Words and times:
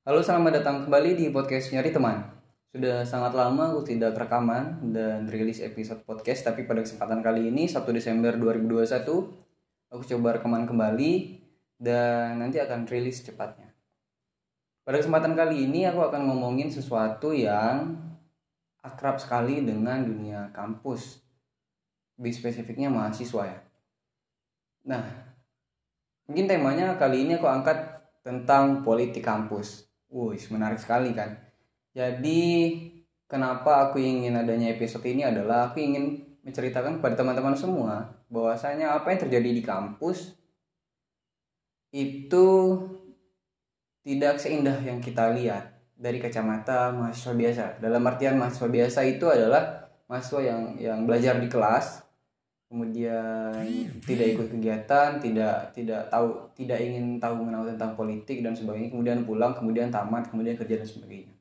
Halo, 0.00 0.24
selamat 0.24 0.64
datang 0.64 0.88
kembali 0.88 1.12
di 1.12 1.28
podcast 1.28 1.76
Nyari 1.76 1.92
Teman. 1.92 2.24
Sudah 2.72 3.04
sangat 3.04 3.36
lama 3.36 3.68
aku 3.68 3.84
tidak 3.84 4.16
rekaman 4.16 4.96
dan 4.96 5.28
rilis 5.28 5.60
episode 5.60 6.00
podcast, 6.08 6.40
tapi 6.40 6.64
pada 6.64 6.80
kesempatan 6.80 7.20
kali 7.20 7.52
ini, 7.52 7.68
1 7.68 7.84
Desember 7.92 8.32
2021, 8.32 8.96
aku 9.92 10.00
coba 10.00 10.40
rekaman 10.40 10.64
kembali 10.64 11.12
dan 11.76 12.40
nanti 12.40 12.56
akan 12.56 12.88
rilis 12.88 13.20
cepatnya. 13.28 13.76
Pada 14.88 15.04
kesempatan 15.04 15.36
kali 15.36 15.68
ini, 15.68 15.84
aku 15.84 16.00
akan 16.00 16.32
ngomongin 16.32 16.72
sesuatu 16.72 17.36
yang 17.36 18.00
akrab 18.80 19.20
sekali 19.20 19.60
dengan 19.68 20.00
dunia 20.00 20.48
kampus. 20.56 21.20
Lebih 22.16 22.40
spesifiknya 22.40 22.88
mahasiswa 22.88 23.52
ya. 23.52 23.60
Nah, 24.88 25.04
mungkin 26.24 26.48
temanya 26.48 26.96
kali 26.96 27.28
ini 27.28 27.36
aku 27.36 27.44
angkat 27.44 28.00
tentang 28.24 28.80
politik 28.80 29.20
kampus. 29.20 29.89
Wih, 30.10 30.42
menarik 30.50 30.82
sekali 30.82 31.14
kan. 31.14 31.38
Jadi, 31.94 32.42
kenapa 33.30 33.90
aku 33.90 34.02
ingin 34.02 34.34
adanya 34.34 34.74
episode 34.74 35.06
ini 35.06 35.22
adalah 35.22 35.70
aku 35.70 35.78
ingin 35.78 36.26
menceritakan 36.42 36.98
kepada 36.98 37.14
teman-teman 37.22 37.54
semua 37.54 38.10
bahwasanya 38.26 38.98
apa 38.98 39.14
yang 39.14 39.20
terjadi 39.28 39.50
di 39.54 39.62
kampus 39.62 40.34
itu 41.90 42.48
tidak 44.02 44.38
seindah 44.42 44.78
yang 44.82 44.98
kita 44.98 45.30
lihat 45.34 45.78
dari 45.94 46.16
kacamata 46.16 46.90
mahasiswa 46.96 47.34
biasa. 47.36 47.64
Dalam 47.78 48.02
artian 48.08 48.40
mahasiswa 48.40 48.68
biasa 48.72 49.00
itu 49.04 49.26
adalah 49.28 49.92
mahasiswa 50.08 50.40
yang 50.40 50.60
yang 50.80 50.98
belajar 51.04 51.36
di 51.36 51.46
kelas, 51.46 52.02
kemudian 52.70 53.50
tidak 54.06 54.38
ikut 54.38 54.46
kegiatan, 54.46 55.18
tidak 55.18 55.74
tidak 55.74 56.06
tahu, 56.06 56.38
tidak 56.54 56.78
ingin 56.78 57.18
tahu 57.18 57.42
mengenal 57.42 57.66
tentang 57.66 57.98
politik 57.98 58.46
dan 58.46 58.54
sebagainya, 58.54 58.94
kemudian 58.94 59.26
pulang, 59.26 59.50
kemudian 59.50 59.90
tamat, 59.90 60.30
kemudian 60.30 60.54
kerja 60.54 60.78
dan 60.78 60.86
sebagainya. 60.86 61.34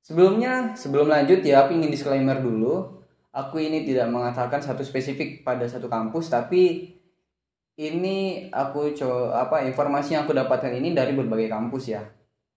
Sebelumnya, 0.00 0.72
sebelum 0.72 1.12
lanjut 1.12 1.44
ya, 1.44 1.68
aku 1.68 1.76
ingin 1.76 1.92
disclaimer 1.92 2.40
dulu. 2.40 3.04
Aku 3.34 3.60
ini 3.60 3.84
tidak 3.84 4.08
mengatakan 4.08 4.62
satu 4.62 4.80
spesifik 4.80 5.44
pada 5.44 5.66
satu 5.68 5.90
kampus, 5.92 6.32
tapi 6.32 6.94
ini 7.74 8.46
aku 8.54 8.94
coba 8.94 9.44
apa 9.44 9.66
informasi 9.66 10.14
yang 10.14 10.22
aku 10.24 10.32
dapatkan 10.32 10.70
ini 10.70 10.94
dari 10.94 11.12
berbagai 11.12 11.50
kampus 11.50 11.90
ya. 11.90 12.02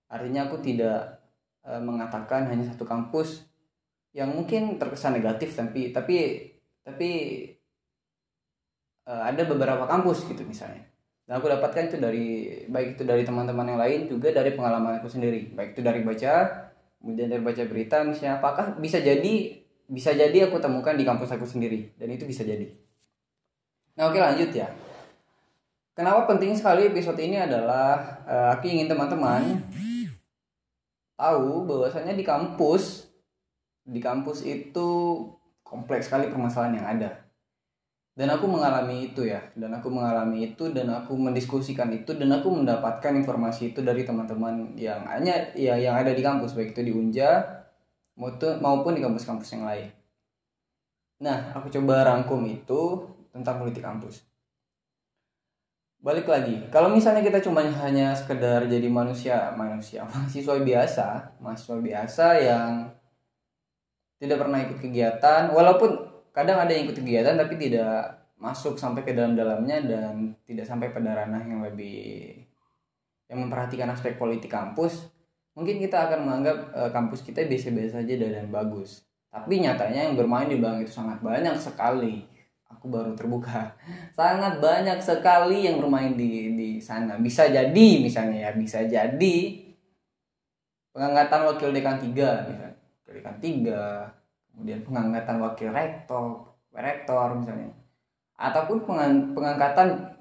Artinya 0.08 0.46
aku 0.46 0.62
tidak 0.62 1.26
e, 1.66 1.74
mengatakan 1.82 2.46
hanya 2.46 2.70
satu 2.70 2.86
kampus 2.86 3.42
yang 4.14 4.30
mungkin 4.30 4.78
terkesan 4.78 5.18
negatif 5.18 5.58
tapi 5.58 5.90
tapi 5.90 6.46
tapi 6.86 7.10
uh, 9.08 9.24
ada 9.24 9.48
beberapa 9.48 9.88
kampus 9.88 10.28
gitu 10.28 10.44
misalnya. 10.44 10.84
Dan 11.28 11.40
aku 11.40 11.48
dapatkan 11.52 11.92
itu 11.92 11.98
dari 12.00 12.28
baik 12.68 13.00
itu 13.00 13.04
dari 13.04 13.24
teman-teman 13.24 13.68
yang 13.68 13.80
lain 13.80 14.00
juga 14.08 14.32
dari 14.36 14.52
pengalaman 14.56 15.00
aku 15.00 15.08
sendiri. 15.08 15.56
Baik 15.56 15.76
itu 15.76 15.82
dari 15.82 16.04
baca 16.04 16.34
kemudian 17.00 17.32
dari 17.32 17.44
baca 17.44 17.64
berita 17.68 18.04
misalnya 18.04 18.42
apakah 18.42 18.76
bisa 18.80 19.00
jadi 19.00 19.64
bisa 19.88 20.12
jadi 20.12 20.52
aku 20.52 20.60
temukan 20.60 20.96
di 20.96 21.08
kampus 21.08 21.32
aku 21.32 21.48
sendiri? 21.48 21.96
Dan 21.96 22.12
itu 22.12 22.28
bisa 22.28 22.44
jadi. 22.44 22.68
Nah 23.96 24.12
oke 24.12 24.20
lanjut 24.20 24.52
ya. 24.52 24.68
Kenapa 25.98 26.30
penting 26.30 26.54
sekali 26.54 26.86
episode 26.86 27.18
ini 27.18 27.42
adalah 27.42 28.22
uh, 28.24 28.54
aku 28.54 28.70
ingin 28.70 28.86
teman-teman 28.86 29.66
tahu 31.18 31.66
bahwasanya 31.66 32.14
di 32.14 32.22
kampus 32.22 33.10
di 33.82 33.98
kampus 33.98 34.46
itu 34.46 34.90
kompleks 35.66 36.08
sekali 36.08 36.30
permasalahan 36.30 36.78
yang 36.78 36.88
ada 36.88 37.27
dan 38.18 38.34
aku 38.34 38.50
mengalami 38.50 39.14
itu 39.14 39.30
ya 39.30 39.38
dan 39.54 39.78
aku 39.78 39.94
mengalami 39.94 40.50
itu 40.50 40.74
dan 40.74 40.90
aku 40.90 41.14
mendiskusikan 41.14 41.94
itu 41.94 42.18
dan 42.18 42.34
aku 42.34 42.50
mendapatkan 42.50 43.14
informasi 43.14 43.78
itu 43.78 43.86
dari 43.86 44.02
teman-teman 44.02 44.74
yang 44.74 45.06
hanya 45.06 45.54
ya 45.54 45.78
yang 45.78 45.94
ada 45.94 46.18
di 46.18 46.26
kampus 46.26 46.58
baik 46.58 46.74
itu 46.74 46.90
di 46.90 46.94
Unja 46.98 47.46
maupun 48.18 48.98
di 48.98 49.06
kampus-kampus 49.06 49.54
yang 49.54 49.70
lain. 49.70 49.94
Nah, 51.22 51.54
aku 51.54 51.70
coba 51.70 52.02
rangkum 52.02 52.42
itu 52.50 53.06
tentang 53.30 53.62
politik 53.62 53.86
kampus. 53.86 54.26
Balik 56.02 56.26
lagi, 56.30 56.58
kalau 56.74 56.90
misalnya 56.90 57.22
kita 57.22 57.42
cuma 57.42 57.62
hanya 57.62 58.14
sekedar 58.18 58.66
jadi 58.66 58.86
manusia, 58.90 59.54
manusia, 59.54 60.06
mahasiswa 60.10 60.58
biasa, 60.58 61.08
mahasiswa 61.38 61.78
biasa 61.78 62.26
yang 62.42 62.70
tidak 64.18 64.42
pernah 64.42 64.58
ikut 64.66 64.82
kegiatan, 64.82 65.54
walaupun 65.54 66.07
kadang 66.38 66.62
ada 66.62 66.70
yang 66.70 66.86
ikut 66.86 67.02
kegiatan 67.02 67.34
tapi 67.34 67.58
tidak 67.58 68.14
masuk 68.38 68.78
sampai 68.78 69.02
ke 69.02 69.18
dalam-dalamnya 69.18 69.82
dan 69.90 70.38
tidak 70.46 70.70
sampai 70.70 70.94
pada 70.94 71.18
ranah 71.18 71.42
yang 71.42 71.66
lebih 71.66 72.38
yang 73.26 73.42
memperhatikan 73.42 73.90
aspek 73.90 74.14
politik 74.22 74.54
kampus. 74.54 75.10
Mungkin 75.58 75.82
kita 75.82 76.06
akan 76.06 76.30
menganggap 76.30 76.58
e, 76.70 76.82
kampus 76.94 77.26
kita 77.26 77.42
biasa-biasa 77.50 78.06
saja 78.06 78.14
dan 78.22 78.54
bagus. 78.54 79.02
Tapi 79.34 79.66
nyatanya 79.66 80.06
yang 80.06 80.14
bermain 80.14 80.46
di 80.46 80.62
belakang 80.62 80.86
itu 80.86 80.94
sangat 80.94 81.18
banyak 81.26 81.58
sekali. 81.58 82.22
Aku 82.70 82.94
baru 82.94 83.18
terbuka. 83.18 83.74
Sangat 84.18 84.60
banyak 84.62 85.00
sekali 85.02 85.66
yang 85.66 85.82
bermain 85.82 86.14
di 86.14 86.54
di 86.54 86.70
sana. 86.78 87.18
Bisa 87.18 87.50
jadi 87.50 87.88
misalnya 87.98 88.38
ya 88.48 88.52
bisa 88.54 88.86
jadi 88.86 89.38
pengangkatan 90.94 91.48
wakil 91.48 91.74
dekan 91.74 91.98
tiga 91.98 92.46
misalnya. 92.46 92.78
Dekan 93.08 93.36
tiga 93.42 94.12
kemudian 94.58 94.82
pengangkatan 94.82 95.38
wakil 95.38 95.70
rektor 95.70 96.42
rektor 96.74 97.38
misalnya. 97.38 97.70
Ataupun 98.38 98.82
pengangkatan 99.38 100.18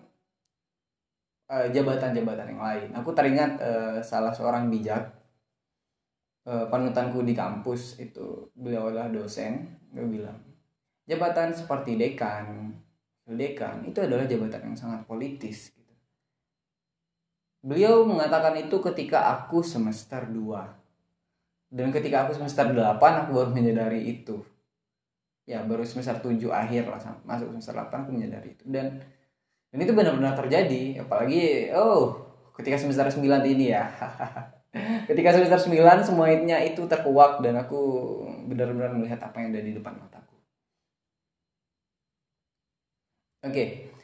uh, 1.49 1.67
jabatan-jabatan 1.73 2.53
yang 2.53 2.61
lain. 2.61 2.89
Aku 3.01 3.17
teringat 3.17 3.57
uh, 3.57 3.99
salah 4.05 4.37
seorang 4.37 4.69
bijak 4.69 5.09
uh, 6.45 6.69
panutanku 6.69 7.25
di 7.25 7.33
kampus 7.33 7.97
itu 7.97 8.53
beliau 8.53 8.93
adalah 8.93 9.09
dosen. 9.09 9.65
Dia 9.89 10.05
bilang 10.05 10.37
jabatan 11.09 11.57
seperti 11.57 11.97
dekan 11.97 12.77
dekan 13.27 13.83
itu 13.83 13.99
adalah 13.99 14.23
jabatan 14.29 14.71
yang 14.71 14.77
sangat 14.79 15.03
politis. 15.09 15.75
Beliau 17.67 18.07
mengatakan 18.07 18.55
itu 18.55 18.79
ketika 18.79 19.35
aku 19.35 19.67
semester 19.67 20.23
2 20.31 20.86
dan 21.71 21.91
ketika 21.91 22.27
aku 22.27 22.33
semester 22.39 22.71
8 22.71 22.99
aku 22.99 23.31
baru 23.35 23.51
menyadari 23.51 24.07
itu. 24.07 24.43
Ya 25.47 25.63
baru 25.63 25.87
semester 25.87 26.19
7 26.19 26.39
akhir 26.51 26.91
lah 26.91 26.99
masuk 27.23 27.55
semester 27.55 27.75
8 27.75 28.07
aku 28.07 28.11
menyadari 28.15 28.55
itu. 28.55 28.65
Dan 28.67 29.03
dan 29.71 29.79
itu 29.83 29.93
benar-benar 29.95 30.39
terjadi. 30.39 31.03
Apalagi 31.03 31.71
oh 31.75 32.27
ketika 32.59 32.79
semester 32.79 33.07
9 33.11 33.23
ini 33.47 33.75
ya. 33.75 33.87
Ketika 35.09 35.33
semester 35.33 35.57
9 35.73 36.05
semuanya 36.05 36.61
itu 36.61 36.85
terkuak 36.85 37.41
dan 37.41 37.57
aku 37.57 37.81
benar-benar 38.45 38.93
melihat 38.93 39.25
apa 39.25 39.41
yang 39.41 39.49
ada 39.57 39.65
di 39.65 39.73
depan 39.73 39.97
mataku. 39.97 40.37
Oke 43.41 43.53
okay 43.53 43.96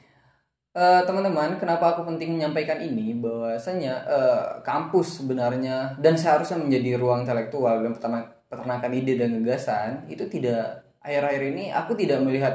eh, 0.72 1.02
teman-teman, 1.04 1.60
kenapa 1.60 1.92
aku 1.92 2.08
penting 2.08 2.36
menyampaikan 2.36 2.80
ini 2.80 3.12
bahwasanya 3.16 3.94
uh, 4.08 4.44
kampus 4.64 5.20
sebenarnya 5.20 5.96
dan 6.00 6.16
seharusnya 6.16 6.56
menjadi 6.56 6.96
ruang 6.96 7.28
intelektual 7.28 7.84
dan 7.84 7.92
peternak, 7.92 8.24
peternakan 8.48 8.92
ide 8.96 9.20
dan 9.20 9.36
gagasan 9.44 10.08
itu 10.08 10.24
tidak 10.32 10.80
akhir-akhir 11.04 11.42
ini 11.52 11.64
aku 11.74 11.92
tidak 11.98 12.24
melihat 12.24 12.54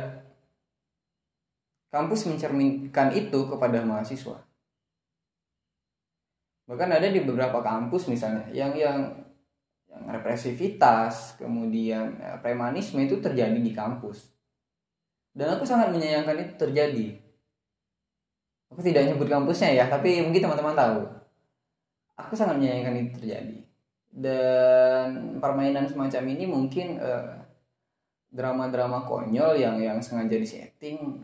kampus 1.94 2.26
mencerminkan 2.26 3.14
itu 3.14 3.40
kepada 3.46 3.86
mahasiswa. 3.86 4.38
Bahkan 6.68 6.90
ada 6.92 7.08
di 7.08 7.24
beberapa 7.24 7.64
kampus 7.64 8.12
misalnya 8.12 8.50
yang 8.52 8.76
yang 8.76 9.14
yang 9.88 10.04
represivitas, 10.12 11.40
kemudian 11.40 12.20
ya, 12.20 12.38
premanisme 12.44 13.00
itu 13.00 13.24
terjadi 13.24 13.56
di 13.56 13.72
kampus. 13.72 14.30
Dan 15.32 15.58
aku 15.58 15.64
sangat 15.64 15.94
menyayangkan 15.96 16.44
itu 16.44 16.54
terjadi 16.60 17.27
aku 18.72 18.82
tidak 18.84 19.08
nyebut 19.08 19.28
kampusnya 19.28 19.74
ya 19.74 19.86
tapi 19.88 20.22
mungkin 20.24 20.44
teman-teman 20.48 20.76
tahu. 20.76 21.00
Aku 22.18 22.34
sangat 22.34 22.58
menyayangkan 22.58 22.98
itu 22.98 23.12
terjadi. 23.22 23.58
Dan 24.10 25.38
permainan 25.38 25.86
semacam 25.86 26.24
ini 26.34 26.46
mungkin 26.50 26.98
drama 26.98 27.46
drama-drama 28.34 29.06
konyol 29.06 29.56
yang 29.56 29.78
yang 29.78 30.02
sengaja 30.02 30.36
disetting 30.36 31.22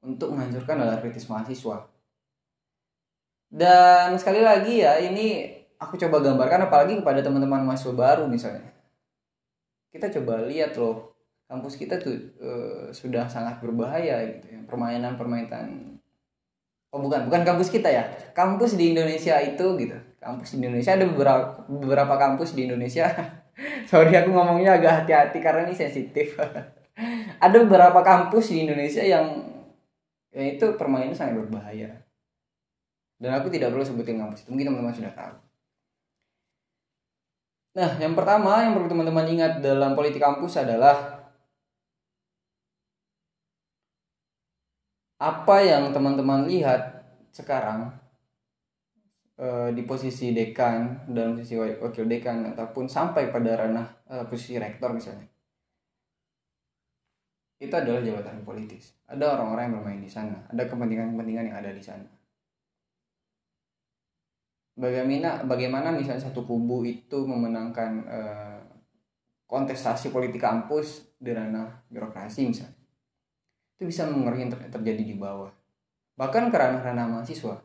untuk 0.00 0.32
menghancurkan 0.32 0.80
dalam 0.80 0.98
kritis 1.04 1.28
mahasiswa. 1.28 1.84
Dan 3.52 4.16
sekali 4.18 4.40
lagi 4.40 4.82
ya 4.82 4.98
ini 4.98 5.52
aku 5.78 6.00
coba 6.00 6.24
gambarkan 6.24 6.66
apalagi 6.66 6.98
kepada 6.98 7.20
teman-teman 7.20 7.62
mahasiswa 7.68 7.94
baru 7.94 8.24
misalnya. 8.26 8.72
Kita 9.92 10.10
coba 10.10 10.42
lihat 10.48 10.74
loh 10.80 11.14
kampus 11.44 11.76
kita 11.76 12.00
tuh 12.00 12.16
uh, 12.40 12.88
sudah 12.90 13.28
sangat 13.28 13.60
berbahaya 13.60 14.24
gitu 14.26 14.58
ya 14.58 14.60
permainan-permainan 14.64 15.93
oh 16.94 17.00
bukan. 17.02 17.26
Bukan 17.26 17.42
kampus 17.42 17.74
kita 17.74 17.90
ya? 17.90 18.06
Kampus 18.30 18.78
di 18.78 18.94
Indonesia 18.94 19.42
itu 19.42 19.66
gitu. 19.82 19.98
Kampus 20.22 20.54
di 20.54 20.62
Indonesia 20.62 20.94
ada 20.94 21.04
beberapa 21.10 21.66
beberapa 21.66 22.14
kampus 22.14 22.54
di 22.54 22.70
Indonesia. 22.70 23.10
Sorry 23.90 24.14
aku 24.14 24.30
ngomongnya 24.30 24.78
agak 24.78 25.02
hati-hati 25.02 25.42
karena 25.42 25.66
ini 25.66 25.74
sensitif. 25.74 26.38
Ada 27.44 27.66
beberapa 27.66 28.02
kampus 28.06 28.54
di 28.54 28.66
Indonesia 28.66 29.02
yang 29.02 29.26
ya 30.30 30.42
itu 30.54 30.78
permainan 30.78 31.14
sangat 31.14 31.42
berbahaya. 31.42 32.02
Dan 33.18 33.30
aku 33.34 33.50
tidak 33.50 33.70
perlu 33.70 33.86
sebutin 33.86 34.18
kampus 34.18 34.42
itu 34.42 34.50
mungkin 34.50 34.70
teman-teman 34.70 34.94
sudah 34.94 35.12
tahu. 35.14 35.34
Nah, 37.74 37.90
yang 37.98 38.14
pertama 38.14 38.62
yang 38.62 38.74
perlu 38.78 38.86
teman-teman 38.86 39.26
ingat 39.26 39.58
dalam 39.58 39.98
politik 39.98 40.22
kampus 40.22 40.62
adalah 40.62 41.13
apa 45.24 45.56
yang 45.64 45.88
teman-teman 45.88 46.44
lihat 46.44 47.00
sekarang 47.32 47.88
eh, 49.40 49.72
di 49.72 49.82
posisi 49.88 50.36
dekan 50.36 51.08
dan 51.08 51.32
posisi 51.32 51.56
wakil 51.56 52.04
dekan 52.04 52.52
ataupun 52.52 52.84
sampai 52.84 53.32
pada 53.32 53.56
ranah 53.56 53.86
eh, 54.12 54.24
posisi 54.28 54.60
rektor 54.60 54.92
misalnya? 54.92 55.24
Itu 57.56 57.72
adalah 57.72 58.04
jabatan 58.04 58.44
politis. 58.44 58.92
Ada 59.08 59.40
orang-orang 59.40 59.72
yang 59.72 59.74
bermain 59.80 60.02
di 60.04 60.10
sana. 60.10 60.36
Ada 60.52 60.68
kepentingan-kepentingan 60.68 61.48
yang 61.48 61.56
ada 61.56 61.72
di 61.72 61.80
sana. 61.80 62.04
Bagaimana 64.74 65.46
bagaimana 65.46 65.88
misalnya 65.94 66.28
satu 66.28 66.42
kubu 66.42 66.82
itu 66.82 67.22
memenangkan 67.22 67.90
uh, 68.10 68.58
kontestasi 69.46 70.10
politik 70.10 70.42
kampus 70.42 71.14
di 71.14 71.30
ranah 71.30 71.86
birokrasi 71.86 72.50
misalnya 72.50 72.73
itu 73.74 73.90
bisa 73.90 74.06
mengurangi 74.06 74.50
ter 74.50 74.60
terjadi 74.70 75.02
di 75.02 75.16
bawah. 75.18 75.50
Bahkan 76.14 76.50
ke 76.50 76.56
ranah-ranah 76.56 77.06
mahasiswa. 77.10 77.58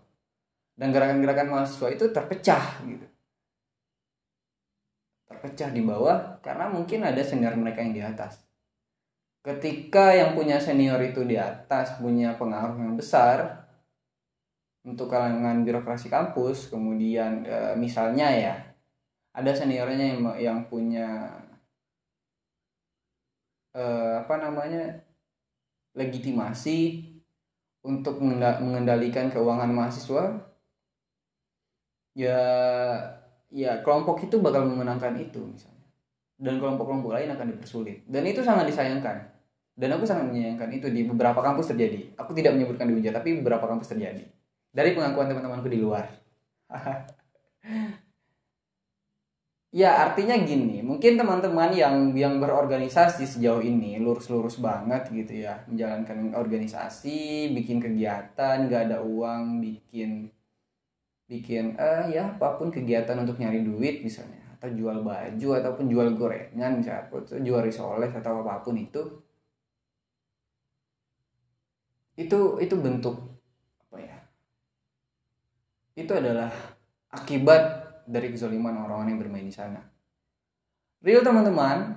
Dan 0.79 0.95
gerakan-gerakan 0.95 1.47
mahasiswa 1.51 1.87
itu 1.91 2.05
terpecah 2.09 2.81
gitu. 2.87 3.07
Terpecah 5.29 5.69
di 5.69 5.81
bawah 5.85 6.41
karena 6.41 6.71
mungkin 6.71 7.05
ada 7.05 7.21
senior 7.21 7.53
mereka 7.53 7.83
yang 7.85 7.93
di 7.93 8.01
atas. 8.01 8.41
Ketika 9.39 10.15
yang 10.15 10.35
punya 10.35 10.57
senior 10.57 10.99
itu 11.03 11.23
di 11.23 11.37
atas 11.39 11.99
punya 12.01 12.35
pengaruh 12.35 12.75
yang 12.79 12.95
besar 12.97 13.69
untuk 14.87 15.11
kalangan 15.11 15.67
birokrasi 15.67 16.07
kampus 16.07 16.71
kemudian 16.71 17.43
e, 17.43 17.75
misalnya 17.75 18.27
ya 18.31 18.55
ada 19.35 19.51
seniornya 19.51 20.15
yang 20.15 20.21
yang 20.39 20.59
punya 20.71 21.35
e, 23.75 23.83
apa 24.23 24.35
namanya 24.39 25.03
legitimasi 25.99 27.03
untuk 27.83 28.23
mengendalikan 28.23 29.27
keuangan 29.27 29.71
mahasiswa 29.71 30.47
ya 32.15 32.39
ya 33.51 33.81
kelompok 33.83 34.23
itu 34.23 34.39
bakal 34.39 34.63
memenangkan 34.63 35.19
itu 35.19 35.43
misalnya. 35.43 35.87
Dan 36.39 36.55
kelompok-kelompok 36.55 37.11
lain 37.19 37.35
akan 37.35 37.51
dipersulit. 37.51 38.07
Dan 38.07 38.23
itu 38.23 38.39
sangat 38.39 38.71
disayangkan. 38.71 39.27
Dan 39.75 39.91
aku 39.91 40.07
sangat 40.07 40.31
menyayangkan 40.31 40.71
itu. 40.71 40.87
Di 40.87 41.03
beberapa 41.03 41.43
kampus 41.43 41.75
terjadi. 41.75 42.15
Aku 42.15 42.31
tidak 42.31 42.55
menyebutkan 42.55 42.87
di 42.87 42.95
Unja 42.95 43.11
tapi 43.11 43.43
beberapa 43.43 43.67
kampus 43.67 43.91
terjadi. 43.91 44.23
Dari 44.71 44.95
pengakuan 44.95 45.27
teman-temanku 45.27 45.67
di 45.67 45.83
luar. 45.83 46.07
ya 49.69 49.89
artinya 50.09 50.35
gini, 50.41 50.81
mungkin 50.81 51.13
teman-teman 51.19 51.69
yang 51.73 51.95
yang 52.17 52.41
berorganisasi 52.41 53.23
sejauh 53.29 53.61
ini 53.61 54.01
lurus-lurus 54.01 54.57
banget 54.57 55.09
gitu 55.13 55.45
ya, 55.45 55.61
menjalankan 55.69 56.33
organisasi, 56.33 57.53
bikin 57.53 57.77
kegiatan, 57.77 58.65
nggak 58.65 58.81
ada 58.89 58.99
uang, 59.05 59.61
bikin 59.61 60.33
bikin 61.29 61.77
eh 61.77 62.09
ya 62.09 62.33
apa 62.33 62.57
pun 62.57 62.73
kegiatan 62.73 63.13
untuk 63.21 63.37
nyari 63.37 63.61
duit 63.61 64.01
misalnya 64.01 64.41
atau 64.57 64.65
jual 64.73 65.05
baju 65.05 65.49
ataupun 65.61 65.85
jual 65.85 66.17
gorengan 66.17 66.81
misalnya 66.81 67.05
atau 67.05 67.37
jual 67.37 67.61
risoles 67.61 68.09
atau 68.17 68.41
apa 68.41 68.65
pun 68.65 68.75
itu. 68.77 69.01
Itu 72.17 72.57
itu 72.59 72.75
bentuk 72.75 73.29
itu 75.99 76.13
adalah 76.15 76.47
akibat 77.11 77.78
dari 78.09 78.33
kezaliman 78.33 78.73
orang-orang 78.73 79.13
yang 79.13 79.21
bermain 79.21 79.45
di 79.45 79.53
sana. 79.53 79.77
Real 81.05 81.21
teman-teman, 81.21 81.93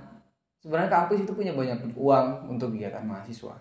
sebenarnya 0.61 0.93
kampus 0.93 1.25
itu 1.25 1.33
punya 1.33 1.57
banyak 1.57 1.97
uang 1.97 2.53
untuk 2.53 2.77
kegiatan 2.77 3.03
mahasiswa. 3.03 3.57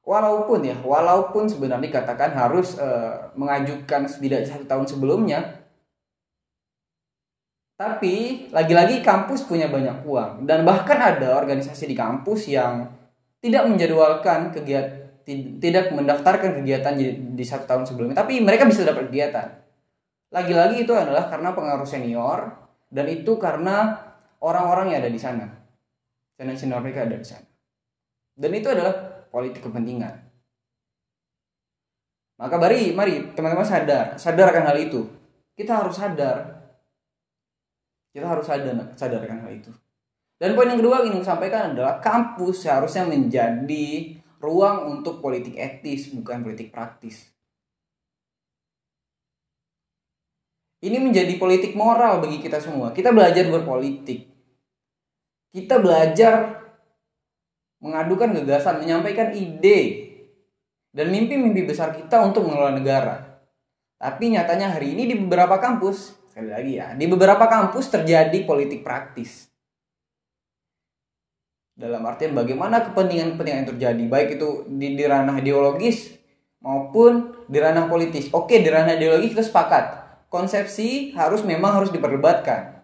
Walaupun 0.00 0.64
ya, 0.64 0.78
walaupun 0.80 1.50
sebenarnya 1.50 1.90
dikatakan 1.90 2.32
harus 2.32 2.78
uh, 2.80 3.28
mengajukan 3.36 4.08
setidaknya 4.08 4.48
satu 4.48 4.64
tahun 4.64 4.86
sebelumnya, 4.88 5.60
tapi 7.76 8.46
lagi-lagi 8.52 9.04
kampus 9.04 9.44
punya 9.44 9.68
banyak 9.68 10.04
uang 10.04 10.44
dan 10.44 10.64
bahkan 10.68 11.00
ada 11.00 11.36
organisasi 11.36 11.88
di 11.88 11.96
kampus 11.96 12.48
yang 12.48 12.88
tidak 13.40 13.64
menjadwalkan 13.68 14.52
kegiatan 14.52 15.00
tidak 15.60 15.94
mendaftarkan 15.94 16.58
kegiatan 16.58 16.96
di 17.36 17.44
satu 17.44 17.62
tahun 17.62 17.84
sebelumnya, 17.86 18.18
tapi 18.18 18.42
mereka 18.42 18.66
bisa 18.66 18.82
dapat 18.82 19.12
kegiatan 19.12 19.60
lagi-lagi 20.30 20.86
itu 20.86 20.94
adalah 20.94 21.26
karena 21.26 21.50
pengaruh 21.50 21.86
senior 21.86 22.54
dan 22.90 23.06
itu 23.10 23.38
karena 23.38 23.98
orang-orang 24.42 24.94
yang 24.94 24.98
ada 25.06 25.10
di 25.10 25.20
sana. 25.20 25.46
Senior 26.38 26.56
senior 26.56 26.80
mereka 26.82 27.06
ada 27.06 27.18
di 27.18 27.26
sana. 27.26 27.46
Dan 28.34 28.50
itu 28.56 28.70
adalah 28.70 28.94
politik 29.28 29.66
kepentingan. 29.66 30.30
Maka 32.40 32.56
mari, 32.56 32.96
mari 32.96 33.36
teman-teman 33.36 33.68
sadar, 33.68 34.16
sadarkan 34.16 34.64
hal 34.64 34.78
itu. 34.80 35.04
Kita 35.52 35.84
harus 35.84 35.92
sadar. 35.92 36.56
Kita 38.16 38.24
harus 38.24 38.48
sadar, 38.48 38.96
sadarkan 38.96 39.44
hal 39.44 39.52
itu. 39.52 39.68
Dan 40.40 40.56
poin 40.56 40.72
yang 40.72 40.80
kedua 40.80 41.04
yang 41.04 41.12
ingin 41.12 41.26
sampaikan 41.28 41.76
adalah 41.76 42.00
kampus 42.00 42.64
seharusnya 42.64 43.04
menjadi 43.04 44.16
ruang 44.40 44.88
untuk 44.88 45.20
politik 45.20 45.52
etis, 45.52 46.08
bukan 46.16 46.40
politik 46.40 46.72
praktis. 46.72 47.28
Ini 50.80 50.96
menjadi 50.96 51.36
politik 51.36 51.76
moral 51.76 52.24
bagi 52.24 52.40
kita 52.40 52.56
semua. 52.56 52.96
Kita 52.96 53.12
belajar 53.12 53.44
berpolitik. 53.52 54.24
Kita 55.52 55.76
belajar 55.76 56.56
mengadukan 57.84 58.32
gagasan, 58.40 58.80
menyampaikan 58.80 59.36
ide 59.36 60.08
dan 60.96 61.12
mimpi-mimpi 61.12 61.68
besar 61.68 61.92
kita 61.92 62.24
untuk 62.24 62.48
mengelola 62.48 62.72
negara. 62.72 63.44
Tapi 64.00 64.32
nyatanya 64.32 64.72
hari 64.72 64.96
ini 64.96 65.04
di 65.04 65.20
beberapa 65.20 65.60
kampus, 65.60 66.16
sekali 66.32 66.48
lagi 66.48 66.72
ya, 66.80 66.96
di 66.96 67.04
beberapa 67.04 67.44
kampus 67.44 67.92
terjadi 67.92 68.38
politik 68.48 68.80
praktis. 68.80 69.52
Dalam 71.76 72.00
artian 72.08 72.32
bagaimana 72.32 72.80
kepentingan-kepentingan 72.88 73.58
yang 73.64 73.70
terjadi, 73.76 74.02
baik 74.08 74.28
itu 74.40 74.64
di, 74.64 74.96
di 74.96 75.04
ranah 75.04 75.36
ideologis 75.44 76.16
maupun 76.64 77.44
di 77.44 77.60
ranah 77.60 77.84
politis. 77.84 78.32
Oke, 78.32 78.64
di 78.64 78.68
ranah 78.72 78.96
ideologis 78.96 79.36
kita 79.36 79.44
sepakat 79.44 79.99
konsepsi 80.30 81.12
harus 81.18 81.42
memang 81.42 81.82
harus 81.82 81.90
diperdebatkan. 81.90 82.80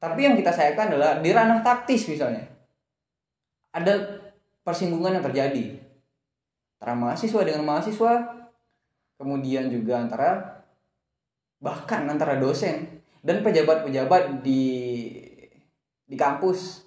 Tapi 0.00 0.20
yang 0.24 0.34
kita 0.34 0.50
sayangkan 0.50 0.96
adalah 0.96 1.20
di 1.20 1.30
ranah 1.30 1.60
taktis 1.60 2.08
misalnya. 2.08 2.48
Ada 3.76 4.24
persinggungan 4.64 5.20
yang 5.20 5.24
terjadi 5.24 5.78
antara 6.76 6.92
mahasiswa 6.96 7.40
dengan 7.44 7.62
mahasiswa, 7.64 8.12
kemudian 9.20 9.68
juga 9.68 10.00
antara 10.00 10.30
bahkan 11.60 12.04
antara 12.08 12.36
dosen 12.36 13.00
dan 13.24 13.40
pejabat-pejabat 13.44 14.44
di 14.44 14.64
di 16.06 16.16
kampus 16.16 16.84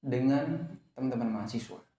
dengan 0.00 0.64
teman-teman 0.94 1.42
mahasiswa. 1.42 1.89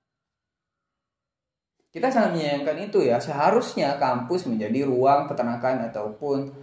Kita 1.91 2.07
sangat 2.07 2.39
menyayangkan 2.39 2.77
itu 2.87 3.03
ya. 3.03 3.19
Seharusnya 3.19 3.99
kampus 3.99 4.47
menjadi 4.47 4.87
ruang 4.87 5.27
peternakan 5.27 5.91
ataupun 5.91 6.55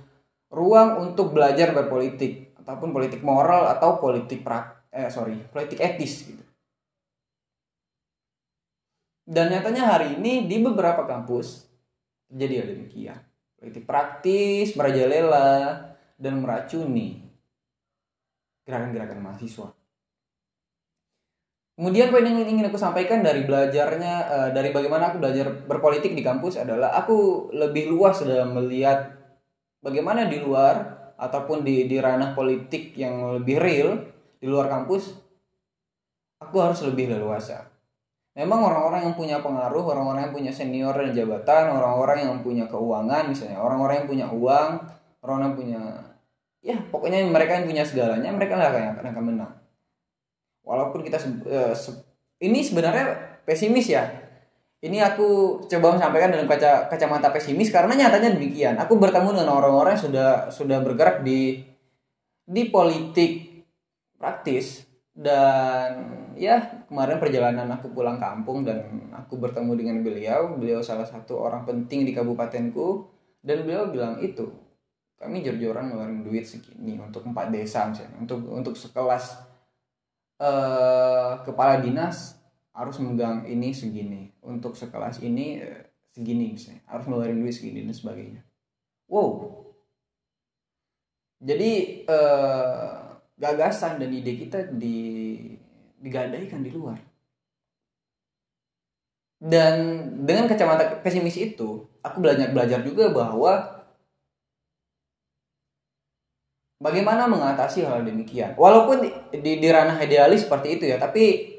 ruang 0.48 1.04
untuk 1.04 1.36
belajar 1.36 1.76
berpolitik 1.76 2.56
ataupun 2.56 2.96
politik 2.96 3.20
moral 3.20 3.68
atau 3.68 4.00
politik 4.00 4.40
prak 4.40 4.88
eh 4.88 5.12
sorry 5.12 5.36
politik 5.52 5.76
etis 5.84 6.24
gitu. 6.24 6.44
Dan 9.28 9.52
nyatanya 9.52 9.92
hari 9.92 10.16
ini 10.16 10.48
di 10.48 10.56
beberapa 10.64 11.04
kampus 11.04 11.68
terjadi 12.32 12.64
hal 12.64 12.68
demikian. 12.72 13.20
Politik 13.60 13.84
praktis, 13.84 14.72
merajalela, 14.72 15.92
dan 16.16 16.40
meracuni 16.40 17.28
gerakan-gerakan 18.64 19.20
mahasiswa. 19.20 19.77
Kemudian 21.78 22.10
poin 22.10 22.26
yang 22.26 22.42
ingin 22.42 22.66
aku 22.66 22.74
sampaikan 22.74 23.22
dari 23.22 23.46
belajarnya 23.46 24.14
uh, 24.26 24.48
dari 24.50 24.74
bagaimana 24.74 25.14
aku 25.14 25.22
belajar 25.22 25.46
berpolitik 25.62 26.10
di 26.10 26.26
kampus 26.26 26.58
adalah 26.58 26.90
aku 26.90 27.48
lebih 27.54 27.86
luas 27.86 28.18
dalam 28.26 28.50
melihat 28.50 29.14
bagaimana 29.78 30.26
di 30.26 30.42
luar 30.42 30.74
ataupun 31.14 31.62
di 31.62 31.86
di 31.86 32.02
ranah 32.02 32.34
politik 32.34 32.98
yang 32.98 33.38
lebih 33.38 33.62
real 33.62 33.94
di 34.42 34.50
luar 34.50 34.66
kampus 34.66 35.22
aku 36.42 36.58
harus 36.58 36.82
lebih 36.82 37.14
leluasa. 37.14 37.70
Memang 38.34 38.58
orang-orang 38.58 39.06
yang 39.06 39.14
punya 39.14 39.38
pengaruh, 39.38 39.94
orang-orang 39.94 40.26
yang 40.26 40.34
punya 40.34 40.50
senior 40.50 40.98
dan 40.98 41.14
jabatan, 41.14 41.78
orang-orang 41.78 42.26
yang 42.26 42.42
punya 42.42 42.66
keuangan 42.66 43.30
misalnya, 43.30 43.62
orang-orang 43.62 44.02
yang 44.02 44.08
punya 44.10 44.26
uang, 44.26 44.70
orang-orang 45.22 45.46
yang 45.46 45.58
punya 45.62 45.80
ya 46.58 46.74
pokoknya 46.90 47.22
mereka 47.30 47.62
yang 47.62 47.70
punya 47.70 47.86
segalanya, 47.86 48.34
mereka 48.34 48.58
lah 48.58 48.74
yang 48.74 48.98
akan 48.98 49.22
menang 49.22 49.57
walaupun 50.68 51.00
kita 51.00 51.16
uh, 51.48 51.72
ini 52.44 52.60
sebenarnya 52.60 53.40
pesimis 53.48 53.88
ya. 53.88 54.04
Ini 54.78 55.02
aku 55.02 55.58
coba 55.66 55.98
sampaikan 55.98 56.30
dalam 56.30 56.46
kaca 56.46 56.86
kacamata 56.86 57.34
pesimis 57.34 57.74
karena 57.74 57.98
nyatanya 57.98 58.36
demikian. 58.36 58.78
Aku 58.78 58.94
bertemu 58.94 59.34
dengan 59.34 59.58
orang-orang 59.58 59.98
yang 59.98 60.04
sudah 60.06 60.30
sudah 60.54 60.78
bergerak 60.84 61.26
di 61.26 61.66
di 62.46 62.62
politik 62.70 63.64
praktis 64.14 64.86
dan 65.18 66.14
ya 66.38 66.86
kemarin 66.86 67.18
perjalanan 67.18 67.66
aku 67.74 67.90
pulang 67.90 68.22
kampung 68.22 68.62
dan 68.62 69.10
aku 69.10 69.34
bertemu 69.34 69.72
dengan 69.74 69.96
beliau. 70.06 70.54
Beliau 70.54 70.78
salah 70.78 71.08
satu 71.10 71.42
orang 71.42 71.66
penting 71.66 72.06
di 72.06 72.14
kabupatenku 72.14 73.10
dan 73.42 73.66
beliau 73.66 73.90
bilang 73.90 74.22
itu 74.22 74.46
kami 75.18 75.42
jor-joran 75.42 75.90
ngeluarin 75.90 76.22
duit 76.22 76.46
segini 76.46 76.94
untuk 77.02 77.26
empat 77.26 77.50
desa 77.50 77.90
misalnya 77.90 78.22
untuk 78.22 78.38
untuk 78.46 78.78
sekelas 78.78 79.42
uh, 80.38 81.42
kepala 81.42 81.82
dinas 81.82 82.38
harus 82.74 82.98
megang 83.02 83.46
ini 83.46 83.74
segini. 83.74 84.34
Untuk 84.42 84.74
sekelas 84.74 85.22
ini 85.22 85.62
uh, 85.62 85.82
segini 86.10 86.54
misalnya. 86.54 86.82
Harus 86.86 87.06
ngeluarin 87.06 87.38
duit 87.42 87.54
segini 87.54 87.86
dan 87.86 87.94
sebagainya. 87.94 88.42
Wow. 89.06 89.62
Jadi 91.38 92.02
uh, 92.10 93.22
gagasan 93.38 94.02
dan 94.02 94.10
ide 94.10 94.34
kita 94.34 94.74
di 94.74 94.98
digadaikan 96.02 96.62
di 96.62 96.70
luar. 96.74 96.98
Dan 99.38 99.74
dengan 100.26 100.50
kacamata 100.50 100.98
pesimis 100.98 101.38
itu, 101.38 101.86
aku 102.02 102.18
belajar 102.18 102.50
belajar 102.50 102.82
juga 102.82 103.14
bahwa 103.14 103.77
bagaimana 106.78 107.26
mengatasi 107.26 107.84
hal 107.84 108.02
demikian. 108.02 108.54
Walaupun 108.54 109.02
di, 109.34 109.52
di, 109.58 109.68
ranah 109.68 109.98
idealis 110.02 110.46
seperti 110.46 110.80
itu 110.80 110.84
ya, 110.90 110.96
tapi 110.98 111.54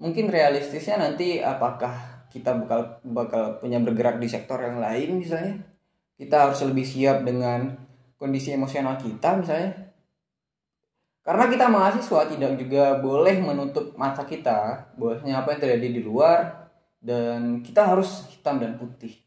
mungkin 0.00 0.28
realistisnya 0.28 1.00
nanti 1.00 1.40
apakah 1.40 2.24
kita 2.32 2.56
bakal 2.64 3.00
bakal 3.04 3.42
punya 3.60 3.76
bergerak 3.80 4.16
di 4.16 4.28
sektor 4.28 4.60
yang 4.60 4.80
lain 4.80 5.20
misalnya. 5.20 5.60
Kita 6.16 6.48
harus 6.48 6.62
lebih 6.62 6.86
siap 6.86 7.26
dengan 7.26 7.74
kondisi 8.14 8.54
emosional 8.54 8.94
kita 8.94 9.34
misalnya 9.42 9.92
karena 11.22 11.46
kita 11.46 11.70
mahasiswa 11.70 12.26
tidak 12.26 12.58
juga 12.58 12.98
boleh 12.98 13.38
menutup 13.38 13.94
mata 13.94 14.26
kita 14.26 14.90
bahwasanya 14.98 15.46
apa 15.46 15.54
yang 15.54 15.60
terjadi 15.62 15.88
di 15.94 16.02
luar 16.02 16.66
dan 16.98 17.62
kita 17.62 17.86
harus 17.94 18.26
hitam 18.26 18.58
dan 18.58 18.74
putih. 18.74 19.22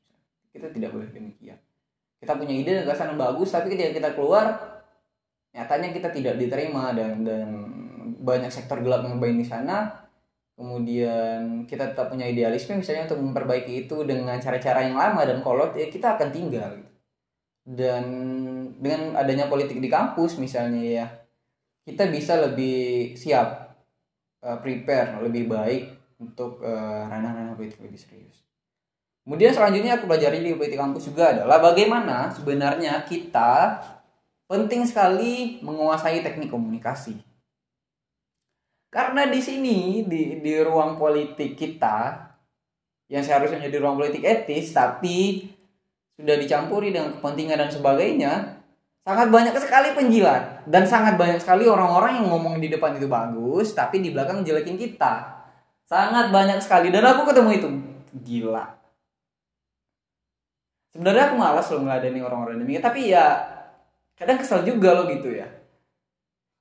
Kita 0.51 0.67
tidak 0.75 0.91
boleh 0.91 1.07
demikian. 1.07 1.55
Kita 2.19 2.35
punya 2.35 2.51
ide 2.51 2.83
gagasan 2.83 3.15
yang 3.15 3.19
bagus 3.19 3.55
tapi 3.55 3.71
ketika 3.71 3.95
kita 3.95 4.09
keluar 4.11 4.74
nyatanya 5.55 5.89
kita 5.95 6.11
tidak 6.11 6.35
diterima 6.35 6.91
dan 6.91 7.23
dan 7.23 7.47
banyak 8.19 8.51
sektor 8.51 8.83
gelap 8.83 9.07
yang 9.07 9.17
bermain 9.17 9.39
di 9.39 9.47
sana. 9.47 10.03
Kemudian 10.55 11.67
kita 11.67 11.91
tetap 11.91 12.11
punya 12.11 12.27
idealisme 12.27 12.79
misalnya 12.79 13.11
untuk 13.11 13.19
memperbaiki 13.19 13.87
itu 13.87 14.07
dengan 14.07 14.39
cara-cara 14.39 14.87
yang 14.87 14.95
lama 14.95 15.23
dan 15.27 15.43
kolot 15.43 15.75
ya 15.75 15.87
kita 15.91 16.15
akan 16.15 16.29
tinggal 16.31 16.71
gitu. 16.79 16.91
Dan 17.65 18.05
dengan 18.79 19.19
adanya 19.19 19.51
politik 19.51 19.79
di 19.79 19.89
kampus 19.91 20.39
misalnya 20.39 20.83
ya 20.83 21.05
kita 21.83 22.07
bisa 22.07 22.39
lebih 22.39 23.13
siap 23.19 23.75
uh, 24.47 24.57
prepare 24.63 25.19
lebih 25.27 25.51
baik 25.51 25.91
untuk 26.23 26.63
uh, 26.63 27.03
ranah-ranah 27.11 27.55
politik 27.59 27.83
lebih 27.83 27.99
serius. 27.99 28.45
Kemudian 29.25 29.51
selanjutnya 29.51 29.97
aku 29.97 30.05
pelajari 30.05 30.39
di 30.39 30.53
politik 30.53 30.77
kampus 30.77 31.09
juga 31.09 31.33
adalah 31.33 31.57
bagaimana 31.57 32.29
sebenarnya 32.29 33.01
kita 33.09 33.81
penting 34.45 34.85
sekali 34.85 35.59
menguasai 35.65 36.21
teknik 36.21 36.53
komunikasi. 36.53 37.17
Karena 38.93 39.27
di 39.27 39.41
sini 39.43 40.07
di 40.07 40.39
di 40.39 40.53
ruang 40.63 40.95
politik 40.95 41.59
kita 41.59 42.15
yang 43.11 43.21
seharusnya 43.21 43.59
menjadi 43.59 43.83
ruang 43.83 43.99
politik 43.99 44.23
etis 44.23 44.71
tapi 44.71 45.49
sudah 46.15 46.39
dicampuri 46.39 46.95
dengan 46.95 47.19
kepentingan 47.19 47.59
dan 47.59 47.69
sebagainya, 47.69 48.33
sangat 49.03 49.27
banyak 49.27 49.51
sekali 49.59 49.91
penjilat. 49.91 50.63
Dan 50.63 50.87
sangat 50.87 51.19
banyak 51.19 51.43
sekali 51.43 51.67
orang-orang 51.67 52.23
yang 52.23 52.31
ngomong 52.31 52.63
di 52.63 52.71
depan 52.71 52.95
itu 52.95 53.11
bagus 53.11 53.75
tapi 53.75 53.99
di 53.99 54.15
belakang 54.15 54.47
jelekin 54.47 54.79
kita. 54.79 55.43
Sangat 55.85 56.31
banyak 56.31 56.63
sekali. 56.63 56.89
Dan 56.89 57.03
aku 57.03 57.27
ketemu 57.29 57.51
itu. 57.51 57.69
Gila. 58.15 58.65
Sebenarnya 60.95 61.27
aku 61.27 61.35
malas 61.35 61.67
loh 61.67 61.83
ngeladeni 61.83 62.23
orang-orang 62.23 62.63
demikian. 62.63 62.87
Tapi 62.87 63.11
ya 63.11 63.54
kadang 64.15 64.39
kesel 64.39 64.63
juga 64.63 64.95
loh 64.95 65.05
gitu 65.11 65.31
ya 65.31 65.47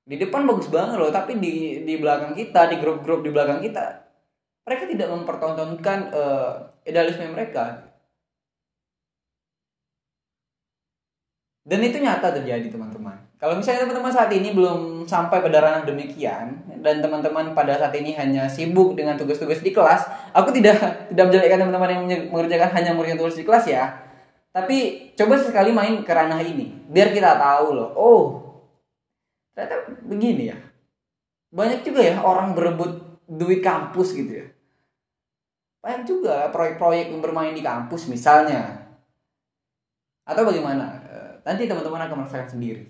di 0.05 0.21
depan 0.21 0.45
bagus 0.45 0.69
banget 0.69 1.01
loh 1.01 1.09
tapi 1.09 1.41
di 1.41 1.87
di 1.87 1.95
belakang 1.97 2.37
kita 2.37 2.69
di 2.69 2.77
grup-grup 2.77 3.25
di 3.25 3.31
belakang 3.33 3.65
kita 3.65 4.05
mereka 4.65 4.85
tidak 4.89 5.09
mempertontonkan 5.09 5.99
uh, 6.13 6.53
idealisme 6.85 7.33
mereka 7.33 7.95
Dan 11.65 11.81
itu 11.81 11.97
nyata 11.97 12.29
terjadi 12.29 12.69
teman-teman. 12.69 13.17
Kalau 13.41 13.57
misalnya 13.57 13.89
teman-teman 13.89 14.13
saat 14.13 14.29
ini 14.37 14.53
belum 14.53 15.09
sampai 15.09 15.41
pada 15.41 15.65
ranah 15.65 15.89
demikian 15.89 16.61
dan 16.85 17.01
teman-teman 17.01 17.57
pada 17.57 17.81
saat 17.81 17.97
ini 17.97 18.13
hanya 18.13 18.45
sibuk 18.53 18.93
dengan 18.93 19.17
tugas-tugas 19.17 19.65
di 19.65 19.73
kelas, 19.73 20.05
aku 20.37 20.53
tidak 20.53 21.09
tidak 21.09 21.25
menjelekkan 21.25 21.65
teman-teman 21.65 21.89
yang 21.89 22.29
mengerjakan 22.29 22.69
hanya 22.69 22.93
mengerjakan 22.93 23.21
tugas 23.25 23.37
di 23.41 23.45
kelas 23.49 23.65
ya. 23.65 23.85
Tapi 24.55 25.11
coba 25.19 25.35
sekali 25.35 25.75
main 25.75 26.07
ke 26.07 26.13
ranah 26.15 26.39
ini, 26.39 26.87
biar 26.87 27.11
kita 27.11 27.35
tahu 27.35 27.75
loh. 27.75 27.91
Oh, 27.99 28.25
ternyata 29.51 29.91
begini 30.07 30.55
ya. 30.55 30.59
Banyak 31.51 31.83
juga 31.83 32.01
ya 32.07 32.23
orang 32.23 32.55
berebut 32.55 33.19
duit 33.27 33.59
kampus 33.59 34.15
gitu 34.15 34.47
ya. 34.47 34.47
Banyak 35.83 36.03
juga 36.07 36.49
proyek-proyek 36.55 37.11
yang 37.11 37.21
bermain 37.21 37.51
di 37.51 37.67
kampus 37.67 38.07
misalnya. 38.07 38.95
Atau 40.23 40.47
bagaimana? 40.47 41.03
Nanti 41.45 41.69
teman-teman 41.69 42.07
akan 42.09 42.25
merasakan 42.25 42.57
sendiri. 42.57 42.89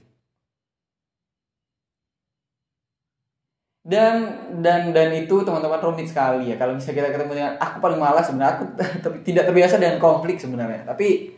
Dan 3.85 4.49
dan 4.65 4.97
dan 4.97 5.13
itu 5.13 5.45
teman-teman 5.45 5.77
rumit 5.83 6.09
sekali 6.09 6.49
ya. 6.49 6.57
Kalau 6.57 6.73
misalnya 6.73 7.05
kita 7.05 7.11
ketemu 7.19 7.33
dengan 7.37 7.53
aku 7.61 7.77
paling 7.85 8.01
malas 8.01 8.31
sebenarnya 8.31 8.53
aku 8.57 8.65
tidak 9.29 9.45
terbiasa 9.51 9.77
dengan 9.77 10.01
konflik 10.01 10.41
sebenarnya. 10.41 10.89
Tapi 10.89 11.34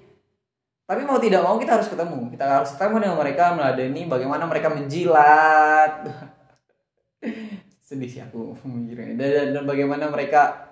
tapi 0.87 1.03
mau 1.03 1.19
tidak 1.19 1.43
mau 1.43 1.59
kita 1.59 1.83
harus 1.83 1.91
ketemu. 1.91 2.31
Kita 2.31 2.45
harus 2.47 2.71
ketemu 2.79 2.97
dengan 3.03 3.19
mereka 3.19 3.45
meladeni 3.59 4.03
bagaimana 4.07 4.47
mereka 4.47 4.71
menjilat. 4.71 6.07
Sedih 7.87 8.07
sih 8.07 8.23
aku 8.23 8.55
memikirnya. 8.63 9.19
Dan, 9.19 9.29
dan, 9.31 9.47
dan 9.51 9.65
bagaimana 9.67 10.07
mereka 10.07 10.67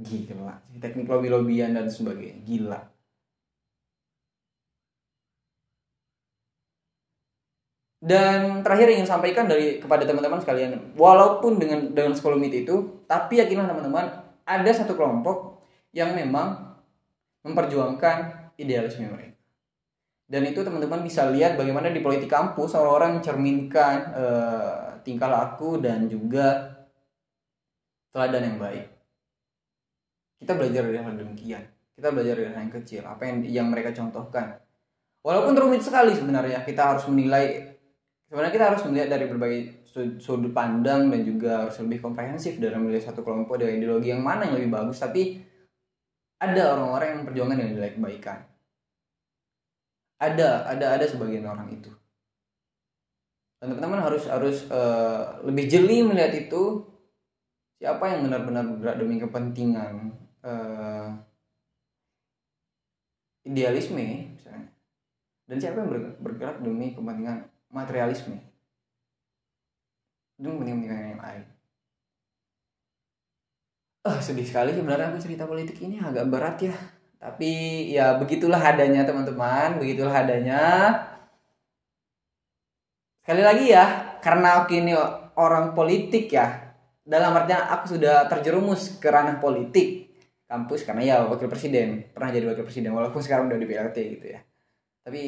gila 0.00 0.56
teknik 0.80 1.04
lobby-lobbyan 1.04 1.76
dan 1.76 1.92
sebagainya 1.92 2.40
gila 2.48 2.80
Dan 8.00 8.64
terakhir 8.64 8.96
ingin 8.96 9.04
sampaikan 9.04 9.44
dari 9.44 9.76
kepada 9.76 10.08
teman-teman 10.08 10.40
sekalian, 10.40 10.96
walaupun 10.96 11.60
dengan 11.60 11.92
dengan 11.92 12.16
sekolomit 12.16 12.64
itu, 12.64 13.04
tapi 13.04 13.36
yakinlah 13.44 13.68
teman-teman 13.68 14.24
ada 14.48 14.70
satu 14.72 14.96
kelompok 14.96 15.60
yang 15.92 16.16
memang 16.16 16.80
memperjuangkan 17.44 18.39
idealisme 18.60 19.08
mereka. 19.08 19.40
Dan 20.30 20.46
itu 20.46 20.62
teman-teman 20.62 21.02
bisa 21.02 21.26
lihat 21.26 21.58
bagaimana 21.58 21.90
di 21.90 21.98
politik 21.98 22.30
kampus 22.30 22.78
orang-orang 22.78 23.18
mencerminkan 23.18 23.94
uh, 24.14 25.02
tingkah 25.02 25.26
laku 25.26 25.82
dan 25.82 26.06
juga 26.06 26.78
teladan 28.14 28.54
yang 28.54 28.58
baik. 28.62 28.86
Kita 30.38 30.54
belajar 30.54 30.86
dari 30.86 30.98
hal 31.02 31.18
demikian. 31.18 31.62
Kita 31.98 32.14
belajar 32.14 32.38
dari 32.38 32.46
hal 32.46 32.62
yang 32.62 32.74
kecil, 32.78 33.02
apa 33.10 33.22
yang 33.26 33.36
yang 33.42 33.66
mereka 33.66 33.90
contohkan. 33.90 34.62
Walaupun 35.20 35.52
rumit 35.58 35.82
sekali 35.82 36.14
sebenarnya, 36.14 36.62
kita 36.62 36.94
harus 36.94 37.04
menilai 37.10 37.76
sebenarnya 38.30 38.54
kita 38.54 38.66
harus 38.70 38.82
melihat 38.86 39.08
dari 39.10 39.26
berbagai 39.26 39.60
sudut 40.22 40.54
pandang 40.54 41.10
dan 41.10 41.26
juga 41.26 41.66
harus 41.66 41.74
lebih 41.82 41.98
komprehensif 41.98 42.62
dalam 42.62 42.86
melihat 42.86 43.10
satu 43.10 43.26
kelompok 43.26 43.58
dengan 43.58 43.82
ideologi 43.82 44.14
yang 44.14 44.22
mana 44.22 44.46
yang 44.46 44.54
lebih 44.54 44.70
bagus 44.70 45.02
tapi 45.02 45.42
ada 46.38 46.78
orang-orang 46.78 47.06
yang 47.10 47.18
memperjuangkan 47.26 47.56
dengan 47.58 47.72
nilai 47.74 47.92
kebaikan 47.98 48.38
ada 50.20 50.68
ada 50.68 50.86
ada 51.00 51.04
sebagian 51.08 51.48
orang 51.48 51.72
itu. 51.72 51.88
Teman-teman 53.60 54.00
harus 54.04 54.28
harus 54.28 54.68
uh, 54.68 55.40
lebih 55.44 55.68
jeli 55.68 56.04
melihat 56.04 56.32
itu 56.36 56.84
siapa 57.80 58.04
yang 58.12 58.28
benar-benar 58.28 58.64
bergerak 58.76 58.96
demi 59.00 59.16
kepentingan 59.16 60.12
uh, 60.44 61.08
idealisme 63.48 64.36
misalnya. 64.36 64.68
Dan 65.48 65.56
siapa 65.56 65.80
yang 65.80 65.90
bergerak 66.20 66.60
demi 66.60 66.92
kepentingan 66.92 67.48
materialisme? 67.72 68.36
Itu 70.36 70.48
penting-penting 70.56 71.16
yang 71.16 71.20
lain. 71.20 71.44
Uh, 74.00 74.16
sedih 74.20 74.48
sekali 74.48 74.72
sebenarnya 74.72 75.12
aku 75.12 75.20
cerita 75.20 75.44
politik 75.44 75.76
ini 75.84 76.00
agak 76.00 76.32
berat 76.32 76.56
ya 76.64 76.72
tapi 77.20 77.52
ya 77.92 78.16
begitulah 78.16 78.56
adanya 78.56 79.04
teman-teman. 79.04 79.76
Begitulah 79.76 80.24
adanya. 80.24 80.62
Sekali 83.20 83.44
lagi 83.44 83.68
ya 83.68 84.16
karena 84.24 84.64
aku 84.64 84.72
ini 84.80 84.96
orang 85.36 85.76
politik 85.76 86.32
ya. 86.32 86.72
Dalam 87.04 87.36
artinya 87.36 87.68
aku 87.76 88.00
sudah 88.00 88.24
terjerumus 88.24 88.96
ke 88.96 89.08
ranah 89.12 89.36
politik 89.36 90.16
kampus 90.48 90.88
karena 90.88 91.02
ya 91.04 91.16
wakil 91.28 91.46
presiden. 91.52 92.08
Pernah 92.16 92.32
jadi 92.32 92.48
wakil 92.48 92.64
presiden 92.64 92.96
walaupun 92.96 93.20
sekarang 93.20 93.52
udah 93.52 93.60
di 93.60 93.68
PLT 93.68 93.96
gitu 94.16 94.26
ya. 94.32 94.40
Tapi 95.04 95.22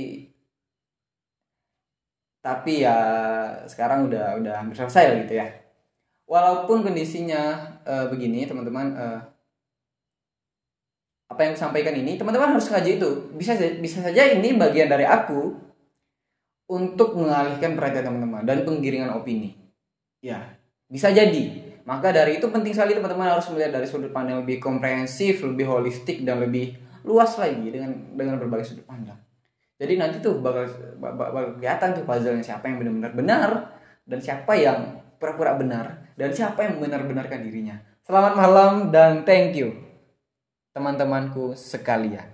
tapi 2.43 2.73
ya 2.83 2.97
sekarang 3.69 4.09
udah 4.09 4.41
udah 4.41 4.55
hampir 4.65 4.81
selesai 4.81 5.29
gitu 5.29 5.45
ya. 5.45 5.47
Walaupun 6.25 6.81
kondisinya 6.81 7.77
uh, 7.85 8.09
begini 8.09 8.49
teman-teman 8.49 8.97
uh, 8.97 9.21
apa 11.33 11.49
yang 11.49 11.57
sampaikan 11.57 11.97
ini 11.97 12.21
teman-teman 12.21 12.53
harus 12.53 12.69
ngaji 12.69 13.01
itu. 13.01 13.11
Bisa 13.33 13.57
bisa 13.57 14.05
saja 14.05 14.23
ini 14.29 14.53
bagian 14.61 14.93
dari 14.93 15.09
aku 15.09 15.57
untuk 16.69 17.17
mengalihkan 17.17 17.73
perhatian 17.73 18.13
teman-teman 18.13 18.45
dan 18.45 18.69
penggiringan 18.69 19.17
opini. 19.17 19.57
Ya. 20.21 20.61
Bisa 20.93 21.09
jadi. 21.09 21.73
Maka 21.89 22.13
dari 22.13 22.39
itu 22.39 22.47
penting 22.53 22.77
sekali 22.77 22.93
teman-teman 22.93 23.33
harus 23.33 23.49
melihat 23.51 23.81
dari 23.81 23.89
sudut 23.89 24.13
pandang 24.13 24.45
lebih 24.45 24.63
komprehensif 24.63 25.43
lebih 25.43 25.67
holistik 25.67 26.23
dan 26.23 26.39
lebih 26.39 26.79
luas 27.03 27.35
lagi 27.41 27.65
dengan 27.73 27.97
dengan 28.13 28.39
berbagai 28.39 28.77
sudut 28.77 28.87
pandang. 28.87 29.19
Jadi 29.83 29.99
nanti 29.99 30.23
tuh 30.23 30.39
bakal, 30.39 30.63
bakal 31.03 31.59
kelihatan 31.59 31.91
tuh 31.99 32.07
puzzle-nya 32.07 32.45
siapa 32.45 32.71
yang 32.71 32.79
benar-benar 32.79 33.13
benar 33.19 33.51
dan 34.07 34.19
siapa 34.23 34.55
yang 34.55 34.79
pura-pura 35.19 35.59
benar 35.59 36.07
dan 36.15 36.31
siapa 36.31 36.63
yang 36.63 36.79
benar-benarkan 36.79 37.43
dirinya. 37.43 37.83
Selamat 38.07 38.39
malam 38.39 38.95
dan 38.95 39.27
thank 39.27 39.59
you 39.59 39.82
teman-temanku 40.73 41.53
sekalian. 41.53 42.32